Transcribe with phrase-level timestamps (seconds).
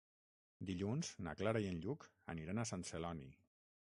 [0.69, 3.29] Dilluns na Clara i en Lluc aniran a Sant Celoni.